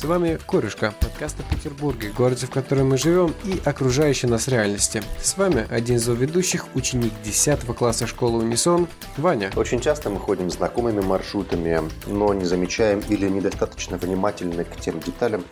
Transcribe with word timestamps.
С 0.00 0.04
вами 0.04 0.38
Корюшка, 0.48 0.94
подкаст 0.98 1.36
о 1.40 1.54
Петербурге, 1.54 2.10
городе, 2.16 2.46
в 2.46 2.50
котором 2.50 2.88
мы 2.88 2.96
живем 2.96 3.34
и 3.44 3.60
окружающей 3.66 4.28
нас 4.28 4.48
реальности. 4.48 5.02
С 5.20 5.36
вами 5.36 5.66
один 5.70 5.96
из 5.96 6.08
ведущих, 6.08 6.74
ученик 6.74 7.12
10 7.22 7.66
класса 7.76 8.06
школы 8.06 8.38
Унисон, 8.42 8.88
Ваня. 9.18 9.50
Очень 9.56 9.78
часто 9.78 10.08
мы 10.08 10.18
ходим 10.18 10.50
знакомыми 10.50 11.02
маршрутами, 11.02 11.82
но 12.06 12.32
не 12.32 12.46
замечаем 12.46 13.00
или 13.10 13.28
недостаточно 13.28 13.98
внимательны 13.98 14.64
к 14.64 14.80
тем 14.80 15.00
деталям, 15.00 15.44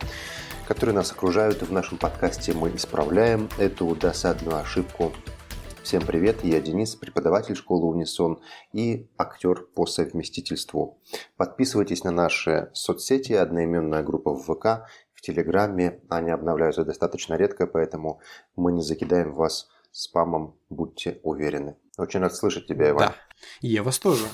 которые 0.67 0.95
нас 0.95 1.11
окружают, 1.11 1.61
в 1.61 1.71
нашем 1.71 1.99
подкасте 1.99 2.53
мы 2.53 2.75
исправляем 2.75 3.49
эту 3.59 3.95
досадную 3.95 4.57
ошибку 4.57 5.13
Всем 5.89 6.05
привет, 6.05 6.43
я 6.43 6.61
Денис, 6.61 6.95
преподаватель 6.95 7.55
школы 7.55 7.87
Унисон 7.87 8.39
и 8.73 9.09
актер 9.17 9.63
по 9.73 9.87
совместительству. 9.87 11.01
Подписывайтесь 11.35 12.03
на 12.03 12.11
наши 12.11 12.69
соцсети, 12.73 13.33
одноименная 13.33 14.03
группа 14.03 14.35
в 14.35 14.43
ВК, 14.43 14.87
в 15.15 15.21
Телеграме. 15.21 15.99
Они 16.07 16.29
обновляются 16.29 16.85
достаточно 16.85 17.33
редко, 17.33 17.65
поэтому 17.65 18.21
мы 18.55 18.71
не 18.71 18.83
закидаем 18.83 19.33
вас 19.33 19.67
спамом, 19.91 20.59
будьте 20.69 21.21
уверены. 21.23 21.75
Очень 21.97 22.19
рад 22.19 22.35
слышать 22.35 22.67
тебя, 22.67 22.91
Иван. 22.91 23.07
Да, 23.07 23.15
я 23.61 23.81
вас 23.81 23.97
тоже. 23.97 24.27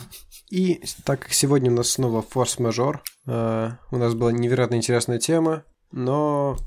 И 0.49 0.83
так 1.05 1.21
как 1.21 1.31
сегодня 1.31 1.71
у 1.71 1.75
нас 1.75 1.87
снова 1.87 2.21
форс-мажор, 2.21 3.01
э, 3.27 3.69
у 3.91 3.95
нас 3.95 4.13
была 4.13 4.33
невероятно 4.33 4.75
интересная 4.75 5.19
тема, 5.19 5.63
но 5.93 6.57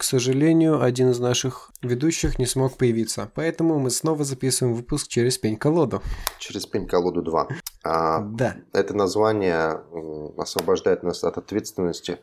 к 0.00 0.02
сожалению, 0.02 0.80
один 0.82 1.10
из 1.10 1.20
наших 1.20 1.70
ведущих 1.82 2.38
не 2.38 2.46
смог 2.46 2.78
появиться, 2.78 3.30
поэтому 3.34 3.78
мы 3.78 3.90
снова 3.90 4.24
записываем 4.24 4.74
выпуск 4.74 5.08
через 5.08 5.36
пень-колоду. 5.36 6.02
Через 6.38 6.64
пень-колоду 6.64 7.20
2. 7.20 7.48
А, 7.84 8.20
да. 8.20 8.56
Это 8.72 8.94
название 8.94 9.82
освобождает 10.38 11.02
нас 11.02 11.22
от 11.22 11.36
ответственности, 11.36 12.18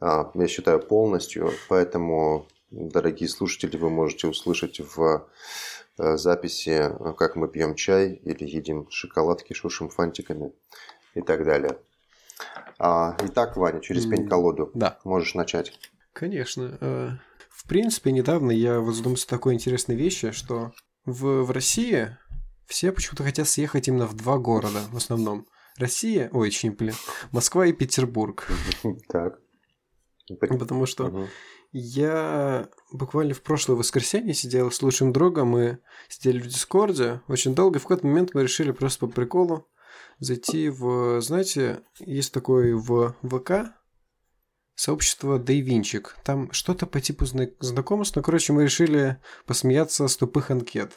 а, 0.00 0.30
я 0.32 0.46
считаю, 0.46 0.78
полностью, 0.78 1.50
поэтому, 1.68 2.46
дорогие 2.70 3.28
слушатели, 3.28 3.76
вы 3.76 3.90
можете 3.90 4.28
услышать 4.28 4.78
в 4.78 5.26
э, 5.98 6.16
записи, 6.16 6.88
как 7.18 7.34
мы 7.34 7.48
пьем 7.48 7.74
чай 7.74 8.12
или 8.12 8.44
едим 8.44 8.86
шоколадки, 8.90 9.54
шушим 9.54 9.88
фантиками 9.88 10.52
и 11.16 11.22
так 11.22 11.44
далее. 11.44 11.78
А, 12.78 13.16
итак, 13.24 13.56
Ваня, 13.56 13.80
через 13.80 14.06
пень-колоду. 14.06 14.70
Да. 14.72 15.00
Можешь 15.02 15.34
начать. 15.34 15.72
Конечно. 16.18 16.76
Э, 16.80 17.10
в 17.48 17.68
принципе, 17.68 18.10
недавно 18.10 18.50
я 18.50 18.80
вот 18.80 18.94
задумался 18.94 19.28
такой 19.28 19.54
интересной 19.54 19.94
вещи, 19.94 20.32
что 20.32 20.72
в, 21.04 21.44
в 21.44 21.50
России 21.52 22.16
все 22.66 22.90
почему-то 22.90 23.22
хотят 23.22 23.46
съехать 23.46 23.86
именно 23.86 24.08
в 24.08 24.16
два 24.16 24.36
города 24.38 24.80
в 24.90 24.96
основном. 24.96 25.46
Россия, 25.76 26.28
ой, 26.32 26.48
очень, 26.48 26.72
блин, 26.72 26.94
Москва 27.30 27.66
и 27.66 27.72
Петербург. 27.72 28.48
Так. 29.08 29.38
Потому 30.40 30.84
что 30.84 31.26
я 31.72 32.68
буквально 32.92 33.32
в 33.32 33.40
прошлое 33.40 33.78
воскресенье 33.78 34.34
сидел 34.34 34.70
с 34.70 34.82
лучшим 34.82 35.10
другом, 35.10 35.48
мы 35.48 35.78
сидели 36.08 36.38
в 36.38 36.46
Дискорде 36.46 37.22
очень 37.28 37.54
долго, 37.54 37.78
и 37.78 37.80
в 37.80 37.84
какой-то 37.84 38.06
момент 38.06 38.34
мы 38.34 38.42
решили 38.42 38.72
просто 38.72 39.06
по 39.06 39.12
приколу 39.12 39.66
зайти 40.18 40.68
в, 40.68 41.22
знаете, 41.22 41.80
есть 41.98 42.34
такой 42.34 42.74
в 42.74 43.14
ВК 43.22 43.77
сообщество 44.78 45.40
Дейвинчик. 45.40 46.16
Там 46.22 46.52
что-то 46.52 46.86
по 46.86 47.00
типу 47.00 47.26
знакомств, 47.26 48.14
но, 48.14 48.22
короче, 48.22 48.52
мы 48.52 48.62
решили 48.62 49.16
посмеяться 49.44 50.06
с 50.06 50.16
тупых 50.16 50.52
анкет. 50.52 50.92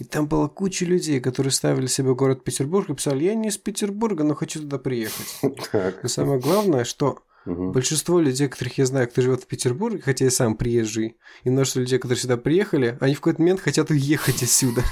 И 0.00 0.04
там 0.04 0.26
была 0.26 0.48
куча 0.48 0.84
людей, 0.84 1.20
которые 1.20 1.52
ставили 1.52 1.86
себе 1.86 2.12
город 2.14 2.42
Петербург 2.42 2.90
и 2.90 2.94
писали, 2.94 3.24
я 3.24 3.34
не 3.34 3.48
из 3.48 3.56
Петербурга, 3.56 4.24
но 4.24 4.34
хочу 4.34 4.60
туда 4.60 4.78
приехать. 4.78 5.40
Но 5.42 6.08
самое 6.08 6.40
главное, 6.40 6.84
что 6.84 7.20
Большинство 7.46 8.20
людей, 8.20 8.48
которых 8.48 8.76
я 8.76 8.84
знаю, 8.84 9.08
кто 9.08 9.22
живет 9.22 9.44
в 9.44 9.46
Петербурге, 9.46 10.02
хотя 10.04 10.26
я 10.26 10.30
сам 10.30 10.56
приезжий, 10.56 11.16
и 11.42 11.48
множество 11.48 11.80
людей, 11.80 11.98
которые 11.98 12.20
сюда 12.20 12.36
приехали, 12.36 12.98
они 13.00 13.14
в 13.14 13.20
какой-то 13.20 13.40
момент 13.40 13.60
хотят 13.60 13.90
уехать 13.90 14.42
отсюда. 14.42 14.82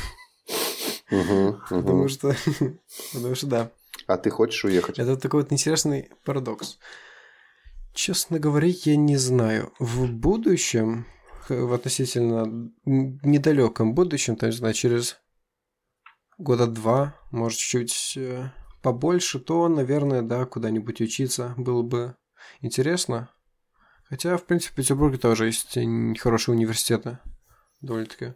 Потому 1.10 2.08
что... 2.08 2.34
Потому 3.12 3.34
что 3.34 3.46
да. 3.46 3.70
А 4.06 4.16
ты 4.16 4.30
хочешь 4.30 4.64
уехать? 4.64 4.98
Это 4.98 5.16
такой 5.18 5.42
вот 5.42 5.52
интересный 5.52 6.08
парадокс. 6.24 6.78
Честно 7.98 8.38
говоря, 8.38 8.68
я 8.68 8.96
не 8.96 9.16
знаю. 9.16 9.72
В 9.80 10.06
будущем, 10.08 11.04
в 11.48 11.72
относительно 11.72 12.70
недалеком 12.84 13.92
будущем, 13.92 14.36
то 14.36 14.46
есть, 14.46 14.58
знаю, 14.58 14.72
через 14.72 15.16
года 16.38 16.68
два, 16.68 17.16
может, 17.32 17.58
чуть 17.58 18.14
э, 18.16 18.52
побольше, 18.82 19.40
то, 19.40 19.66
наверное, 19.66 20.22
да, 20.22 20.46
куда-нибудь 20.46 21.00
учиться 21.00 21.54
было 21.56 21.82
бы 21.82 22.14
интересно. 22.60 23.30
Хотя, 24.04 24.36
в 24.36 24.44
принципе, 24.44 24.74
в 24.74 24.76
Петербурге 24.76 25.18
тоже 25.18 25.46
есть 25.46 25.76
хорошие 26.20 26.54
университеты. 26.54 27.18
Довольно-таки. 27.80 28.34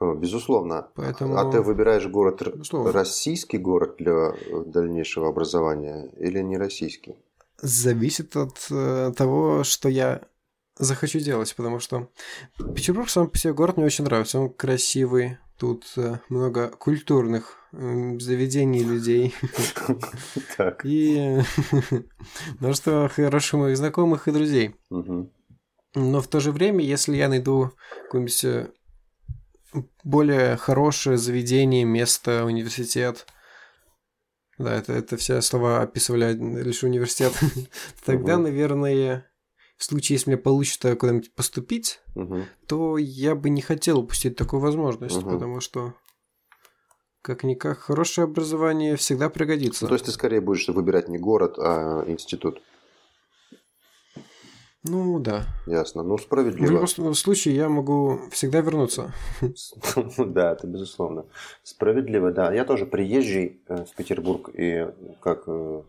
Безусловно. 0.00 0.90
Поэтому... 0.96 1.36
А 1.36 1.52
ты 1.52 1.60
выбираешь 1.60 2.08
город 2.08 2.42
Безусловно. 2.44 2.90
российский 2.90 3.58
город 3.58 3.94
для 4.00 4.32
дальнейшего 4.66 5.28
образования 5.28 6.10
или 6.18 6.40
не 6.40 6.58
российский? 6.58 7.14
Зависит 7.60 8.36
от 8.36 8.66
э, 8.70 9.12
того, 9.16 9.64
что 9.64 9.88
я 9.88 10.22
захочу 10.78 11.20
делать, 11.20 11.54
потому 11.56 11.80
что 11.80 12.10
Петербург 12.74 13.08
сам 13.08 13.28
по 13.28 13.38
себе 13.38 13.54
город 13.54 13.76
мне 13.76 13.86
очень 13.86 14.04
нравится, 14.04 14.38
он 14.38 14.52
красивый, 14.52 15.38
тут 15.58 15.92
э, 15.96 16.18
много 16.28 16.68
культурных 16.68 17.56
э, 17.72 18.18
заведений 18.18 18.84
людей. 18.84 19.34
И 20.84 21.38
множество 22.60 23.08
хороших 23.08 23.54
моих 23.54 23.76
знакомых 23.76 24.28
и 24.28 24.32
друзей. 24.32 24.76
Но 25.94 26.20
в 26.20 26.28
то 26.28 26.40
же 26.40 26.52
время, 26.52 26.84
если 26.84 27.16
я 27.16 27.28
найду 27.28 27.72
какое-нибудь 28.04 28.44
э, 28.44 28.68
более 30.04 30.56
хорошее 30.56 31.16
заведение, 31.16 31.84
место, 31.84 32.44
университет, 32.44 33.26
да, 34.58 34.74
это, 34.74 34.92
это 34.92 35.16
все 35.16 35.40
слова 35.42 35.82
описывали 35.82 36.32
лишь 36.62 36.82
университет. 36.82 37.32
Тогда, 38.04 38.38
наверное, 38.38 39.30
в 39.76 39.84
случае, 39.84 40.16
если 40.16 40.30
мне 40.30 40.38
получится 40.38 40.96
куда-нибудь 40.96 41.34
поступить, 41.34 42.00
то 42.66 42.96
я 42.98 43.34
бы 43.34 43.50
не 43.50 43.62
хотел 43.62 44.00
упустить 44.00 44.36
такую 44.36 44.60
возможность, 44.60 45.22
потому 45.22 45.60
что 45.60 45.94
как-никак 47.22 47.78
хорошее 47.78 48.26
образование 48.26 48.94
всегда 48.94 49.28
пригодится. 49.28 49.84
Ну, 49.84 49.88
то 49.88 49.94
есть 49.94 50.04
ты 50.04 50.12
скорее 50.12 50.40
будешь 50.40 50.68
выбирать 50.68 51.08
не 51.08 51.18
город, 51.18 51.56
а 51.58 52.04
институт. 52.06 52.62
Ну, 54.88 55.18
да. 55.18 55.44
Ясно. 55.66 56.02
Ну, 56.02 56.18
справедливо. 56.18 56.86
В 56.86 56.98
любом 56.98 57.14
случае, 57.14 57.56
я 57.56 57.68
могу 57.68 58.20
всегда 58.30 58.60
вернуться. 58.60 59.12
Да, 60.18 60.52
это 60.52 60.66
безусловно. 60.66 61.24
Справедливо, 61.62 62.32
да. 62.32 62.52
Я 62.52 62.64
тоже 62.64 62.86
приезжий 62.86 63.60
э, 63.68 63.84
в 63.84 63.94
Петербург, 63.96 64.50
и 64.52 64.88
как 65.20 65.44
э, 65.46 65.82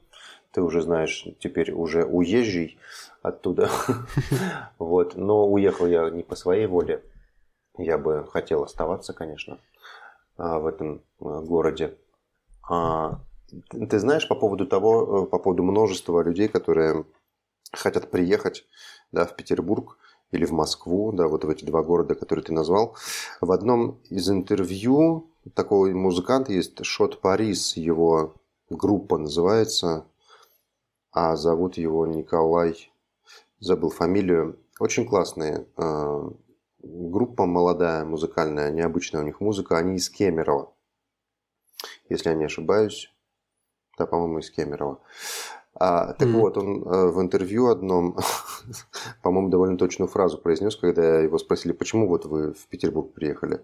ты 0.51 0.61
уже 0.61 0.81
знаешь, 0.81 1.27
теперь 1.39 1.71
уже 1.71 2.05
уезжий 2.05 2.77
оттуда. 3.21 3.69
Вот. 4.79 5.15
Но 5.15 5.47
уехал 5.47 5.87
я 5.87 6.09
не 6.09 6.23
по 6.23 6.35
своей 6.35 6.67
воле. 6.67 7.03
Я 7.77 7.97
бы 7.97 8.25
хотел 8.31 8.63
оставаться, 8.63 9.13
конечно, 9.13 9.59
а, 10.37 10.59
в 10.59 10.65
этом 10.65 10.95
э, 10.95 10.99
городе. 11.19 11.95
А, 12.67 13.19
ты 13.69 13.99
знаешь 13.99 14.27
по 14.27 14.35
поводу 14.35 14.65
того, 14.65 15.25
по 15.25 15.39
поводу 15.39 15.63
множества 15.63 16.21
людей, 16.23 16.47
которые 16.47 17.05
хотят 17.71 18.11
приехать 18.11 18.65
да, 19.11 19.25
в 19.25 19.35
Петербург 19.35 19.97
или 20.31 20.45
в 20.45 20.51
Москву, 20.51 21.11
да, 21.11 21.27
вот 21.27 21.45
в 21.45 21.49
эти 21.49 21.63
два 21.65 21.83
города, 21.83 22.15
которые 22.15 22.43
ты 22.43 22.53
назвал. 22.53 22.95
В 23.41 23.51
одном 23.51 23.99
из 24.09 24.29
интервью 24.29 25.31
такого 25.53 25.87
музыканта 25.87 26.51
есть 26.51 26.83
Шот 26.83 27.21
Парис, 27.21 27.77
его 27.77 28.35
группа 28.69 29.17
называется, 29.17 30.05
а 31.11 31.35
зовут 31.35 31.77
его 31.77 32.05
Николай, 32.05 32.91
забыл 33.59 33.89
фамилию. 33.89 34.59
Очень 34.79 35.07
классная 35.07 35.65
э, 35.77 36.29
группа 36.79 37.45
молодая, 37.45 38.05
музыкальная, 38.05 38.71
необычная 38.71 39.21
у 39.21 39.23
них 39.23 39.39
музыка, 39.41 39.77
они 39.77 39.95
из 39.95 40.09
Кемерово, 40.09 40.73
если 42.09 42.29
я 42.29 42.35
не 42.35 42.45
ошибаюсь. 42.45 43.11
Да, 43.97 44.05
по-моему, 44.05 44.39
из 44.39 44.51
Кемерово. 44.51 44.99
А, 45.79 46.13
так 46.13 46.27
mm. 46.27 46.31
вот, 46.31 46.57
он 46.57 46.83
э, 46.83 47.07
в 47.11 47.21
интервью 47.21 47.67
одном, 47.67 48.17
по-моему, 49.21 49.49
довольно 49.49 49.77
точную 49.77 50.09
фразу 50.09 50.39
произнес, 50.39 50.75
когда 50.75 51.19
его 51.19 51.37
спросили, 51.37 51.71
почему 51.71 52.07
вот 52.07 52.25
вы 52.25 52.53
в 52.53 52.67
Петербург 52.67 53.13
приехали. 53.13 53.63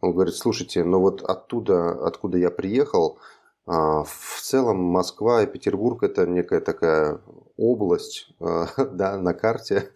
Он 0.00 0.12
говорит, 0.12 0.34
слушайте, 0.34 0.84
но 0.84 1.00
вот 1.00 1.22
оттуда, 1.22 1.90
откуда 2.06 2.38
я 2.38 2.50
приехал, 2.50 3.18
а, 3.66 4.04
в 4.04 4.40
целом 4.40 4.78
Москва 4.78 5.42
и 5.42 5.46
Петербург 5.46 6.02
это 6.02 6.26
некая 6.26 6.60
такая 6.60 7.20
область 7.58 8.32
э, 8.40 8.66
да, 8.92 9.18
на 9.18 9.34
карте, 9.34 9.90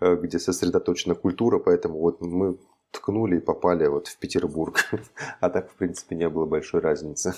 где 0.00 0.38
сосредоточена 0.38 1.14
культура, 1.14 1.60
поэтому 1.60 1.98
вот 1.98 2.20
мы 2.20 2.58
ткнули 2.90 3.36
и 3.36 3.40
попали 3.40 3.86
вот 3.86 4.08
в 4.08 4.18
Петербург. 4.18 4.84
А 5.40 5.48
так, 5.48 5.70
в 5.70 5.74
принципе, 5.76 6.14
не 6.14 6.28
было 6.28 6.44
большой 6.44 6.80
разницы. 6.82 7.34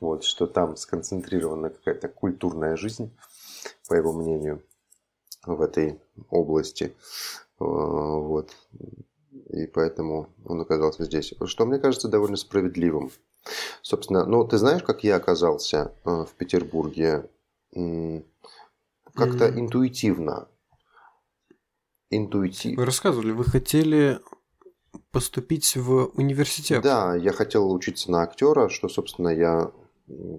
Вот, 0.00 0.24
что 0.24 0.46
там 0.46 0.76
сконцентрирована 0.76 1.70
какая-то 1.70 2.08
культурная 2.08 2.76
жизнь. 2.76 3.10
по 3.88 3.94
его 3.94 4.12
мнению, 4.12 4.62
в 5.44 5.60
этой 5.60 6.00
области. 6.30 6.94
Э, 7.58 7.64
вот. 7.64 8.54
И 9.50 9.66
поэтому 9.66 10.28
он 10.44 10.60
оказался 10.60 11.04
здесь. 11.04 11.34
Что 11.44 11.66
мне 11.66 11.78
кажется 11.78 12.08
довольно 12.08 12.36
справедливым. 12.36 13.10
Собственно, 13.82 14.24
ну 14.26 14.44
ты 14.44 14.58
знаешь, 14.58 14.82
как 14.82 15.04
я 15.04 15.16
оказался 15.16 15.92
э, 16.04 16.24
в 16.24 16.34
Петербурге? 16.36 17.28
Как-то 17.72 19.48
mm. 19.48 19.60
интуитивно. 19.60 20.48
Интуитивно. 22.10 22.78
Вы 22.78 22.86
рассказывали, 22.86 23.32
вы 23.32 23.44
хотели 23.44 24.20
поступить 25.10 25.76
в 25.76 26.10
университет. 26.14 26.82
Да, 26.82 27.14
я 27.16 27.32
хотел 27.32 27.72
учиться 27.72 28.10
на 28.10 28.22
актера, 28.22 28.68
что, 28.68 28.88
собственно, 28.88 29.28
я 29.28 29.70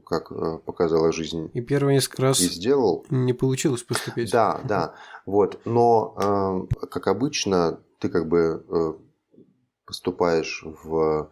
как 0.06 0.32
э, 0.32 0.60
показала 0.66 1.12
жизнь. 1.12 1.50
И 1.54 1.62
первый 1.62 1.96
несколько 1.96 2.22
раз 2.22 2.40
и 2.40 2.48
сделал. 2.48 3.06
Не 3.10 3.34
получилось 3.34 3.84
поступить. 3.84 4.32
Да, 4.32 4.62
да. 4.68 4.96
Вот. 5.26 5.60
Но, 5.66 6.68
э, 6.80 6.86
как 6.88 7.08
обычно, 7.08 7.80
ты 8.00 8.10
как 8.10 8.28
бы 8.28 8.66
э, 8.68 8.94
поступаешь 9.86 10.64
в 10.84 11.30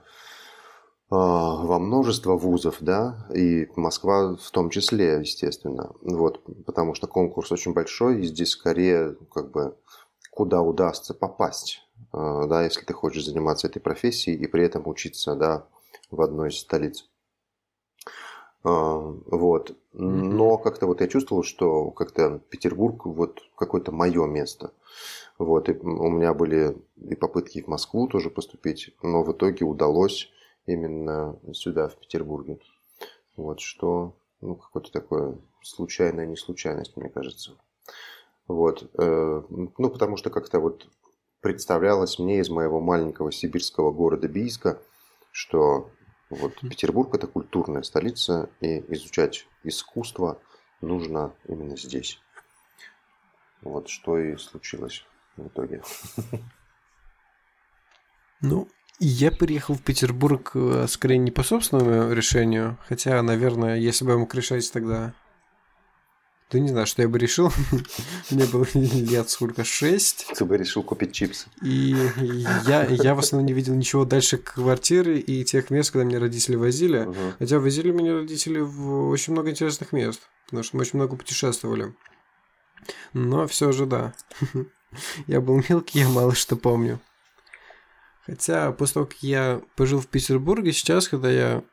во 1.07 1.77
множество 1.77 2.35
вузов, 2.35 2.77
да, 2.79 3.27
и 3.33 3.69
Москва 3.75 4.35
в 4.35 4.51
том 4.51 4.71
числе, 4.71 5.19
естественно, 5.19 5.91
вот, 6.01 6.41
потому 6.65 6.95
что 6.95 7.05
конкурс 7.05 7.51
очень 7.51 7.73
большой, 7.73 8.21
и 8.21 8.25
здесь 8.25 8.49
скорее, 8.49 9.15
как 9.31 9.51
бы, 9.51 9.77
куда 10.31 10.63
удастся 10.63 11.13
попасть, 11.13 11.84
да, 12.13 12.63
если 12.63 12.85
ты 12.85 12.93
хочешь 12.93 13.25
заниматься 13.25 13.67
этой 13.67 13.79
профессией 13.79 14.37
и 14.37 14.47
при 14.47 14.63
этом 14.63 14.87
учиться, 14.87 15.35
да, 15.35 15.67
в 16.11 16.21
одной 16.21 16.49
из 16.49 16.59
столиц. 16.59 17.09
А, 18.63 18.97
вот. 19.27 19.77
Но 19.93 20.57
как-то 20.57 20.87
вот 20.87 21.01
я 21.01 21.07
чувствовал, 21.07 21.43
что 21.43 21.91
как-то 21.91 22.39
Петербург 22.49 23.05
вот 23.05 23.41
какое-то 23.55 23.91
мое 23.91 24.25
место. 24.25 24.73
Вот. 25.37 25.69
И 25.69 25.73
у 25.73 26.09
меня 26.09 26.33
были 26.33 26.75
и 26.97 27.15
попытки 27.15 27.61
в 27.61 27.67
Москву 27.67 28.07
тоже 28.07 28.29
поступить, 28.29 28.95
но 29.03 29.23
в 29.23 29.31
итоге 29.31 29.65
удалось 29.65 30.29
именно 30.65 31.37
сюда, 31.53 31.89
в 31.89 31.95
Петербурге. 31.97 32.59
Вот 33.35 33.59
что, 33.59 34.15
ну, 34.41 34.55
какое-то 34.55 34.91
такое 34.91 35.37
случайная 35.61 36.25
неслучайность, 36.25 36.97
мне 36.97 37.09
кажется. 37.09 37.51
Вот. 38.47 38.89
Э, 38.97 39.43
ну, 39.49 39.89
потому 39.89 40.17
что 40.17 40.31
как-то 40.31 40.59
вот 40.59 40.87
представлялось 41.45 42.17
мне 42.17 42.39
из 42.39 42.49
моего 42.49 42.81
маленького 42.81 43.31
сибирского 43.31 43.91
города 43.91 44.27
Бийска, 44.27 44.81
что 45.31 45.91
вот 46.31 46.59
Петербург 46.59 47.13
это 47.13 47.27
культурная 47.27 47.83
столица, 47.83 48.49
и 48.61 48.79
изучать 48.95 49.45
искусство 49.63 50.41
нужно 50.81 51.35
именно 51.47 51.77
здесь. 51.77 52.19
Вот 53.61 53.89
что 53.89 54.17
и 54.17 54.35
случилось 54.37 55.05
в 55.37 55.47
итоге. 55.47 55.83
Ну, 58.41 58.67
я 58.99 59.31
приехал 59.31 59.75
в 59.75 59.83
Петербург 59.83 60.51
э, 60.55 60.87
скорее 60.87 61.19
не 61.19 61.31
по 61.31 61.43
собственному 61.43 62.11
решению, 62.11 62.77
хотя, 62.87 63.21
наверное, 63.21 63.77
если 63.77 64.03
бы 64.03 64.11
я 64.11 64.17
мог 64.17 64.33
решать 64.35 64.71
тогда 64.71 65.13
ты 66.55 66.61
не 66.61 66.69
знаю, 66.69 66.87
что 66.87 67.01
я 67.01 67.09
бы 67.09 67.19
решил. 67.19 67.51
Мне 68.31 68.45
было 68.45 68.65
лет 68.73 69.29
сколько, 69.29 69.65
шесть. 69.65 70.25
Ты 70.37 70.45
бы 70.45 70.55
решил 70.55 70.83
купить 70.83 71.11
чипсы. 71.11 71.47
И 71.61 71.93
я, 72.65 72.85
я 72.85 73.13
в 73.13 73.19
основном 73.19 73.45
не 73.45 73.51
видел 73.51 73.73
ничего 73.73 74.05
дальше 74.05 74.37
квартиры 74.37 75.19
и 75.19 75.43
тех 75.43 75.69
мест, 75.69 75.91
когда 75.91 76.05
меня 76.05 76.17
родители 76.17 76.55
возили. 76.55 76.99
Угу. 76.99 77.15
Хотя 77.39 77.59
возили 77.59 77.91
меня 77.91 78.13
родители 78.13 78.59
в 78.61 79.09
очень 79.09 79.33
много 79.33 79.49
интересных 79.49 79.91
мест, 79.91 80.21
потому 80.45 80.63
что 80.63 80.77
мы 80.77 80.83
очень 80.83 80.97
много 80.97 81.17
путешествовали. 81.17 81.93
Но 83.11 83.47
все 83.47 83.73
же 83.73 83.85
да. 83.85 84.13
Я 85.27 85.41
был 85.41 85.61
мелкий, 85.67 85.99
я 85.99 86.07
мало 86.07 86.33
что 86.35 86.55
помню. 86.55 87.01
Хотя 88.25 88.71
после 88.71 88.93
того, 88.93 89.07
как 89.07 89.21
я 89.21 89.61
пожил 89.75 89.99
в 89.99 90.07
Петербурге, 90.07 90.71
сейчас, 90.71 91.09
когда 91.09 91.29
я 91.29 91.63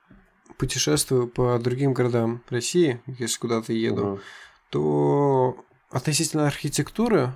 путешествую 0.59 1.29
по 1.29 1.57
другим 1.61 1.95
городам 1.95 2.43
России, 2.51 3.01
если 3.07 3.39
куда-то 3.39 3.73
еду, 3.73 4.15
угу 4.15 4.21
то 4.73 5.67
относительно 5.91 6.47
архитектуры, 6.47 7.35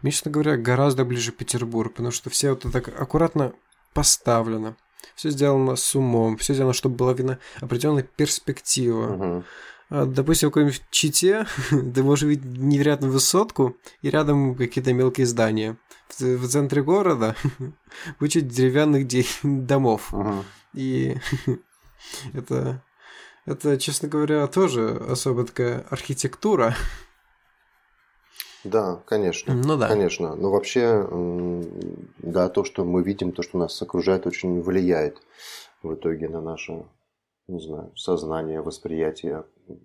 мне, 0.00 0.12
честно 0.12 0.30
говоря, 0.30 0.56
гораздо 0.56 1.04
ближе 1.04 1.32
Петербург, 1.32 1.92
потому 1.92 2.12
что 2.12 2.30
все 2.30 2.50
вот 2.50 2.64
так 2.72 2.88
аккуратно 2.88 3.52
поставлено. 3.92 4.76
Все 5.16 5.30
сделано 5.30 5.74
с 5.74 5.94
умом, 5.96 6.36
все 6.36 6.54
сделано, 6.54 6.72
чтобы 6.72 6.94
была 6.94 7.14
видна 7.14 7.40
определенная 7.60 8.04
перспектива. 8.04 9.44
Uh-huh. 9.90 10.06
Допустим, 10.06 10.48
в 10.48 10.52
какой-нибудь 10.52 10.82
Чите 10.92 11.46
ты 11.70 12.02
можешь 12.04 12.28
видеть 12.28 12.44
невероятную 12.44 13.12
высотку 13.12 13.76
и 14.00 14.08
рядом 14.08 14.54
какие-то 14.54 14.92
мелкие 14.92 15.26
здания. 15.26 15.76
В, 16.16 16.20
в 16.22 16.48
центре 16.48 16.82
города 16.82 17.34
куча 18.20 18.40
деревянных 18.40 19.08
домов. 19.42 20.10
Uh-huh. 20.12 20.44
И 20.74 21.16
это 22.32 22.84
это, 23.46 23.78
честно 23.78 24.08
говоря, 24.08 24.46
тоже 24.46 24.90
особо 25.08 25.44
такая 25.46 25.84
архитектура. 25.90 26.74
Да, 28.64 29.02
конечно. 29.06 29.54
Ну 29.54 29.76
да. 29.76 29.88
Конечно. 29.88 30.34
Но 30.34 30.50
вообще, 30.50 31.06
да, 32.18 32.48
то, 32.48 32.64
что 32.64 32.84
мы 32.84 33.02
видим, 33.02 33.32
то, 33.32 33.42
что 33.42 33.58
нас 33.58 33.80
окружает, 33.80 34.26
очень 34.26 34.60
влияет 34.60 35.22
в 35.82 35.94
итоге 35.94 36.28
на 36.28 36.42
наше, 36.42 36.84
не 37.48 37.60
знаю, 37.60 37.90
сознание, 37.96 38.60
восприятие 38.60 39.44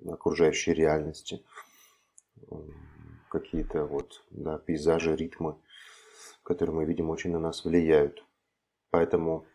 окружающей 0.09 0.73
реальности. 0.73 1.41
Какие-то 3.29 3.85
вот, 3.85 4.23
да, 4.29 4.57
пейзажи, 4.57 5.15
ритмы, 5.15 5.55
которые 6.43 6.75
мы 6.75 6.85
видим, 6.85 7.09
очень 7.09 7.31
на 7.31 7.39
нас 7.39 7.63
влияют. 7.63 8.23
Поэтому 8.91 9.45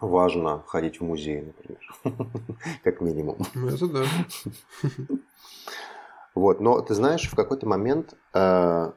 важно 0.00 0.62
ходить 0.66 1.00
в 1.00 1.04
музей, 1.04 1.42
например. 1.42 1.80
как 2.84 3.00
минимум. 3.00 3.38
Ну, 3.54 3.68
это 3.68 3.86
да. 3.86 4.04
вот, 6.34 6.60
но 6.60 6.80
ты 6.80 6.94
знаешь, 6.94 7.28
в 7.28 7.34
какой-то 7.34 7.66
момент, 7.66 8.14
э, 8.34 8.92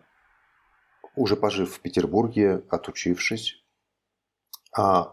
уже 1.16 1.36
пожив 1.36 1.74
в 1.74 1.80
Петербурге, 1.80 2.64
отучившись, 2.70 3.64
э, 4.78 5.04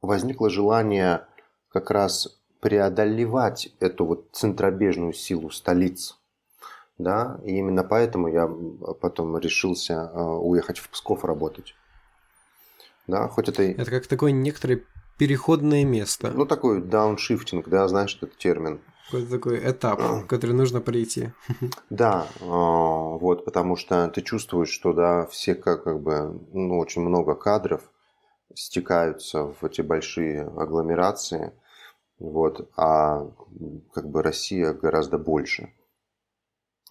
возникло 0.00 0.50
желание 0.50 1.26
как 1.68 1.90
раз 1.90 2.40
преодолевать 2.60 3.74
эту 3.80 4.06
вот 4.06 4.28
центробежную 4.32 5.12
силу 5.12 5.50
столиц. 5.50 6.18
Да, 6.98 7.40
и 7.42 7.56
именно 7.56 7.82
поэтому 7.82 8.28
я 8.28 8.46
потом 8.46 9.36
решился 9.38 9.94
э, 9.94 10.22
уехать 10.22 10.78
в 10.78 10.88
Псков 10.90 11.24
работать. 11.24 11.74
Да, 13.06 13.28
хоть 13.28 13.48
это... 13.48 13.62
Это 13.62 13.90
как 13.90 14.06
такой 14.06 14.32
некоторый 14.32 14.84
переходное 15.18 15.84
место. 15.84 16.30
Ну, 16.30 16.46
такой 16.46 16.82
дауншифтинг, 16.82 17.68
да, 17.68 17.86
знаешь 17.88 18.16
этот 18.16 18.36
термин. 18.38 18.80
Какой-то 19.06 19.30
такой 19.30 19.70
этап, 19.70 20.26
который 20.26 20.52
нужно 20.52 20.80
пройти. 20.80 21.30
Да, 21.90 22.26
а, 22.40 22.46
вот, 22.46 23.44
потому 23.44 23.76
что 23.76 24.08
ты 24.08 24.22
чувствуешь, 24.22 24.70
что, 24.70 24.92
да, 24.92 25.26
все 25.26 25.54
как, 25.54 25.84
как 25.84 26.00
бы, 26.00 26.40
ну, 26.52 26.78
очень 26.78 27.02
много 27.02 27.34
кадров 27.34 27.82
стекаются 28.54 29.44
в 29.44 29.64
эти 29.64 29.80
большие 29.82 30.42
агломерации, 30.42 31.52
вот, 32.18 32.70
а 32.76 33.28
как 33.92 34.08
бы 34.08 34.22
Россия 34.22 34.72
гораздо 34.72 35.18
больше. 35.18 35.72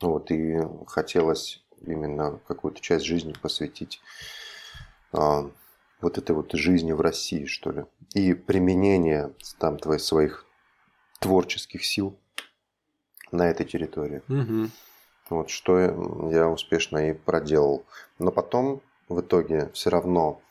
Вот, 0.02 0.32
и 0.32 0.60
хотелось 0.88 1.64
именно 1.86 2.40
какую-то 2.48 2.82
часть 2.82 3.06
жизни 3.06 3.34
посвятить 3.42 4.02
а, 5.12 5.50
вот 6.02 6.18
этой 6.18 6.36
вот 6.36 6.52
жизни 6.54 6.92
в 6.92 7.02
России, 7.02 7.46
что 7.46 7.72
ли, 7.72 7.86
и 8.14 8.34
применение 8.34 9.34
там 9.60 9.78
твоих 9.78 10.02
своих 10.02 10.46
творческих 11.20 11.86
сил 11.86 12.18
на 13.32 13.50
этой 13.50 13.66
территории. 13.66 14.22
Угу. 14.28 14.70
Вот 15.30 15.50
что 15.50 15.80
я 16.32 16.50
успешно 16.50 17.10
и 17.10 17.14
проделал. 17.14 17.86
Но 18.20 18.32
потом 18.32 18.82
в 19.08 19.22
итоге 19.22 19.70
все 19.74 19.90
равно 19.90 20.42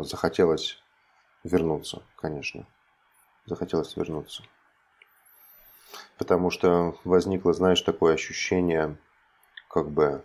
захотелось 0.00 0.82
вернуться, 1.44 2.02
конечно. 2.16 2.66
Захотелось 3.46 3.96
вернуться. 3.96 4.42
Потому 6.18 6.50
что 6.50 6.98
возникло, 7.04 7.52
знаешь, 7.54 7.80
такое 7.80 8.14
ощущение, 8.14 8.96
как 9.68 9.90
бы 9.90 10.24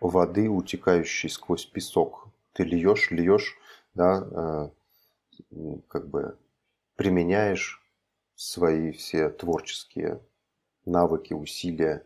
воды, 0.00 0.48
утекающей 0.48 1.28
сквозь 1.28 1.66
песок. 1.66 2.28
Ты 2.52 2.64
льешь, 2.64 3.10
льешь, 3.10 3.56
да, 3.94 4.70
э, 5.50 5.78
как 5.88 6.08
бы 6.08 6.36
применяешь 6.96 7.82
свои 8.34 8.92
все 8.92 9.30
творческие 9.30 10.20
навыки, 10.84 11.32
усилия, 11.32 12.04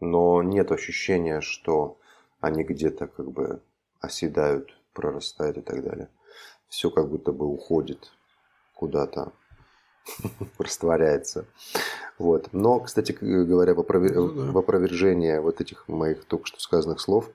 но 0.00 0.42
нет 0.42 0.72
ощущения, 0.72 1.40
что 1.40 1.98
они 2.40 2.62
где-то 2.62 3.06
как 3.06 3.30
бы 3.30 3.62
оседают, 4.00 4.76
прорастают 4.92 5.58
и 5.58 5.62
так 5.62 5.82
далее. 5.82 6.08
Все 6.68 6.90
как 6.90 7.08
будто 7.08 7.32
бы 7.32 7.46
уходит 7.46 8.12
куда-то, 8.74 9.32
растворяется. 10.58 11.46
Вот. 12.18 12.48
Но, 12.52 12.80
кстати 12.80 13.12
говоря, 13.20 13.74
в, 13.74 13.80
опровер... 13.80 14.14
ну, 14.14 14.28
да. 14.28 14.52
в 14.52 14.58
опровержение 14.58 15.40
вот 15.40 15.60
этих 15.60 15.88
моих 15.88 16.24
только 16.24 16.46
что 16.46 16.60
сказанных 16.60 17.00
слов, 17.00 17.30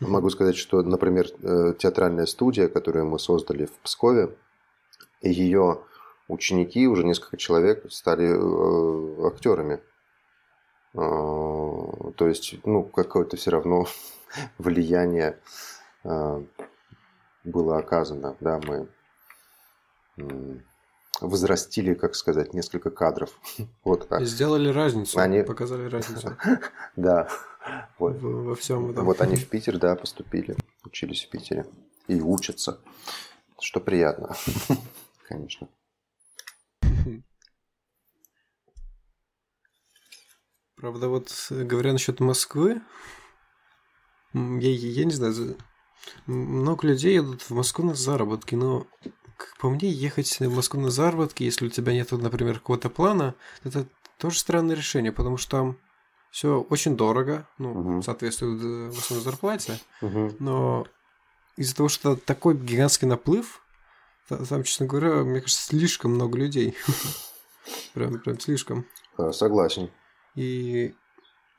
могу 0.00 0.30
сказать, 0.30 0.56
что, 0.56 0.82
например, 0.82 1.28
э, 1.42 1.74
театральная 1.78 2.26
студия, 2.26 2.68
которую 2.68 3.06
мы 3.06 3.18
создали 3.18 3.66
в 3.66 3.72
Пскове, 3.78 4.36
ее 5.22 5.80
ученики, 6.28 6.86
уже 6.86 7.04
несколько 7.04 7.36
человек, 7.36 7.90
стали 7.90 8.26
э, 8.26 9.26
актерами. 9.26 9.80
Э, 10.94 12.12
то 12.16 12.28
есть, 12.28 12.56
ну, 12.64 12.82
какое-то 12.82 13.36
все 13.36 13.50
равно 13.50 13.86
влияние 14.58 15.38
э, 16.04 16.42
было 17.44 17.78
оказано, 17.78 18.36
да, 18.40 18.60
мы 18.66 18.88
возрастили, 21.20 21.94
как 21.94 22.14
сказать, 22.14 22.54
несколько 22.54 22.90
кадров. 22.90 23.30
Вот 23.84 24.08
так. 24.08 24.20
И 24.20 24.24
сделали 24.24 24.68
разницу, 24.68 25.18
они 25.18 25.42
показали 25.42 25.88
разницу. 25.88 26.36
Да. 26.96 27.28
Вот. 27.98 28.20
Во 28.20 28.54
всем 28.54 28.90
этом. 28.90 29.04
Вот 29.04 29.20
они 29.20 29.36
в 29.36 29.48
Питер, 29.48 29.78
да, 29.78 29.96
поступили, 29.96 30.56
учились 30.84 31.24
в 31.24 31.30
Питере 31.30 31.66
и 32.08 32.20
учатся, 32.20 32.80
что 33.60 33.80
приятно, 33.80 34.36
конечно. 35.28 35.68
Правда, 40.76 41.08
вот 41.08 41.32
говоря 41.50 41.92
насчет 41.92 42.20
Москвы, 42.20 42.82
я, 44.34 44.70
я 44.70 45.04
не 45.04 45.12
знаю, 45.12 45.56
много 46.26 46.86
людей 46.86 47.14
едут 47.14 47.42
в 47.42 47.50
Москву 47.52 47.86
на 47.86 47.94
заработки, 47.94 48.54
но, 48.54 48.86
как 49.36 49.56
по 49.58 49.70
мне, 49.70 49.90
ехать 49.90 50.40
в 50.40 50.54
Москву 50.54 50.80
на 50.80 50.90
заработки, 50.90 51.42
если 51.42 51.66
у 51.66 51.70
тебя 51.70 51.92
нет, 51.92 52.10
например, 52.12 52.58
какого-то 52.58 52.90
плана, 52.90 53.34
это 53.62 53.86
тоже 54.18 54.38
странное 54.38 54.76
решение, 54.76 55.12
потому 55.12 55.36
что 55.36 55.50
там 55.50 55.78
все 56.30 56.60
очень 56.60 56.96
дорого, 56.96 57.46
ну, 57.58 57.72
угу. 57.72 58.02
соответствует 58.02 58.60
э, 58.62 58.98
основной 58.98 59.24
зарплате, 59.24 59.78
угу. 60.00 60.34
но 60.38 60.86
из-за 61.56 61.76
того, 61.76 61.88
что 61.88 62.16
такой 62.16 62.56
гигантский 62.56 63.06
наплыв, 63.06 63.64
там, 64.28 64.64
честно 64.64 64.86
говоря, 64.86 65.22
мне 65.22 65.40
кажется, 65.40 65.66
слишком 65.66 66.14
много 66.14 66.38
людей. 66.38 66.74
Прям, 67.94 68.18
прям 68.18 68.38
слишком. 68.40 68.86
А, 69.16 69.32
согласен. 69.32 69.90
И 70.34 70.94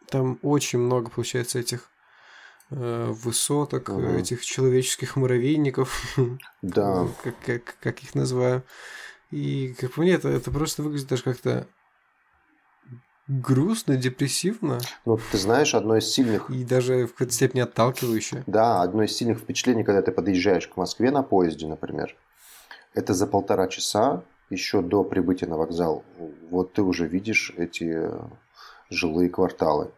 там 0.09 0.37
очень 0.43 0.77
много, 0.77 1.09
получается, 1.09 1.57
этих 1.57 1.79
э, 1.79 1.94
высоток, 2.69 3.89
угу. 3.89 4.01
этих 4.01 4.43
человеческих 4.43 5.15
муравейников. 5.15 6.17
Да. 6.61 7.07
как, 7.23 7.35
как, 7.45 7.77
как 7.79 8.03
их 8.03 8.15
называю. 8.15 8.63
И, 9.31 9.75
как 9.79 9.93
по 9.93 10.01
мне, 10.01 10.13
это, 10.13 10.29
это 10.29 10.51
просто 10.51 10.83
выглядит 10.83 11.07
даже 11.07 11.23
как-то 11.23 11.67
грустно, 13.27 13.97
депрессивно. 13.97 14.79
Ну, 15.05 15.19
ты 15.31 15.37
знаешь, 15.37 15.73
одно 15.73 15.97
из 15.97 16.07
сильных... 16.07 16.49
И 16.49 16.63
даже 16.63 17.07
в 17.07 17.13
какой-то 17.13 17.33
степени 17.33 17.61
отталкивающее. 17.61 18.43
Да, 18.45 18.81
одно 18.81 19.03
из 19.03 19.15
сильных 19.15 19.39
впечатлений, 19.39 19.83
когда 19.83 20.01
ты 20.01 20.11
подъезжаешь 20.11 20.67
к 20.67 20.77
Москве 20.77 21.11
на 21.11 21.23
поезде, 21.23 21.67
например, 21.67 22.15
это 22.93 23.13
за 23.13 23.27
полтора 23.27 23.67
часа 23.67 24.23
еще 24.49 24.81
до 24.81 25.03
прибытия 25.03 25.47
на 25.47 25.57
вокзал. 25.57 26.03
Вот 26.49 26.73
ты 26.73 26.83
уже 26.83 27.07
видишь 27.07 27.51
эти 27.57 28.09
жилые 28.89 29.29
кварталы. 29.29 29.91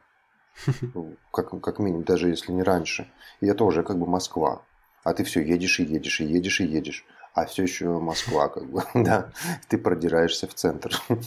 Как, 1.31 1.61
как 1.61 1.79
минимум, 1.79 2.03
даже 2.03 2.29
если 2.29 2.51
не 2.51 2.63
раньше. 2.63 3.11
И 3.41 3.47
это 3.47 3.63
уже 3.63 3.83
как 3.83 3.99
бы 3.99 4.07
Москва. 4.07 4.63
А 5.03 5.13
ты 5.13 5.23
все 5.23 5.41
едешь 5.41 5.79
и 5.79 5.83
едешь, 5.83 6.19
и 6.19 6.25
едешь, 6.25 6.59
и 6.59 6.65
едешь. 6.65 7.05
А 7.33 7.45
все 7.45 7.63
еще 7.63 7.99
Москва, 7.99 8.49
как 8.49 8.65
бы, 8.65 8.83
да. 8.93 9.31
Ты 9.69 9.77
продираешься 9.77 10.47
в 10.47 10.53
центр. 10.53 10.99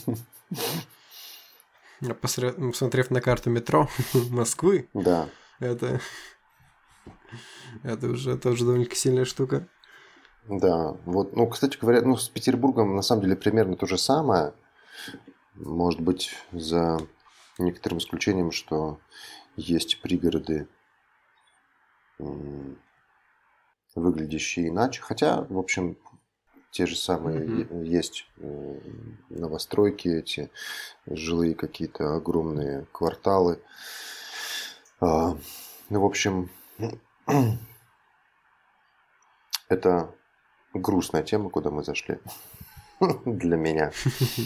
Посмотрев 2.21 3.11
на 3.11 3.21
карту 3.21 3.49
метро 3.49 3.87
Москвы, 4.29 4.89
да. 4.93 5.29
это, 5.59 6.01
это 7.83 8.07
уже 8.07 8.37
тоже 8.37 8.65
довольно 8.65 8.87
сильная 8.93 9.25
штука. 9.25 9.67
Да, 10.49 10.97
вот, 11.05 11.35
ну, 11.35 11.47
кстати 11.47 11.77
говоря, 11.79 12.01
ну, 12.01 12.17
с 12.17 12.27
Петербургом 12.27 12.95
на 12.95 13.03
самом 13.03 13.21
деле 13.21 13.35
примерно 13.35 13.75
то 13.75 13.85
же 13.85 13.97
самое. 13.97 14.53
Может 15.55 16.01
быть, 16.01 16.35
за 16.51 16.99
некоторым 17.61 17.99
исключением, 17.99 18.51
что 18.51 18.99
есть 19.55 20.01
пригороды, 20.01 20.67
выглядящие 23.95 24.69
иначе. 24.69 25.01
Хотя, 25.01 25.41
в 25.49 25.57
общем, 25.57 25.97
те 26.71 26.85
же 26.85 26.95
самые 26.95 27.41
mm-hmm. 27.41 27.85
есть 27.85 28.29
новостройки, 29.29 30.07
эти 30.07 30.49
жилые 31.05 31.53
какие-то 31.53 32.15
огромные 32.15 32.85
кварталы. 32.91 33.61
А, 35.01 35.37
ну, 35.89 36.01
в 36.01 36.05
общем, 36.05 36.49
это 39.69 40.15
грустная 40.73 41.23
тема, 41.23 41.49
куда 41.49 41.69
мы 41.69 41.83
зашли. 41.83 42.19
Для 43.25 43.57
меня. 43.57 43.91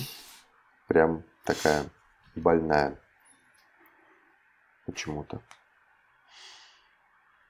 Прям 0.87 1.23
такая 1.43 1.85
больная. 2.35 2.99
Почему-то. 4.85 5.41